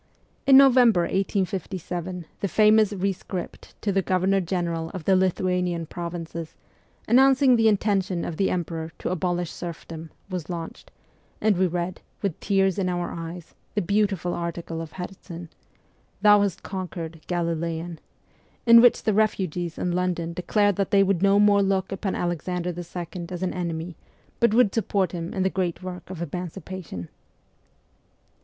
In 0.47 0.57
November 0.57 1.01
1857 1.01 2.25
the 2.39 2.47
famous' 2.47 2.91
rescript' 2.93 3.75
to 3.83 3.91
the 3.91 4.01
Governor 4.01 4.41
General 4.41 4.89
of 4.95 5.03
the 5.05 5.15
Lithuanian 5.15 5.85
provinces, 5.85 6.55
announcing 7.07 7.55
the 7.55 7.67
intention 7.67 8.25
of 8.25 8.37
the 8.37 8.49
emperor 8.49 8.91
to 8.97 9.11
abolish 9.11 9.51
serfdom, 9.51 10.09
was 10.27 10.49
launched, 10.49 10.89
and 11.39 11.55
we 11.55 11.67
read, 11.67 12.01
with 12.23 12.39
tears 12.39 12.79
in 12.79 12.89
our 12.89 13.11
eyes, 13.11 13.53
the 13.75 13.81
beautiful 13.83 14.33
article 14.33 14.81
of 14.81 14.93
Herzen,' 14.93 15.49
Thou 16.23 16.41
hast 16.41 16.63
conquered, 16.63 17.21
Galilean,' 17.27 17.99
in 18.65 18.81
which 18.81 19.03
the 19.03 19.13
refugees 19.13 19.77
in 19.77 19.91
London 19.91 20.33
declared 20.33 20.77
that 20.77 20.89
they 20.89 21.03
would 21.03 21.21
no 21.21 21.39
more 21.39 21.61
look 21.61 21.91
upon 21.91 22.15
Alexander 22.15 22.73
II. 22.75 23.27
as 23.29 23.43
an 23.43 23.53
enemy, 23.53 23.95
but 24.39 24.51
would 24.51 24.73
support 24.73 25.11
him 25.11 25.31
in 25.31 25.43
the 25.43 25.49
great 25.51 25.83
work 25.83 26.09
of 26.09 26.23
emancipation. 26.23 27.07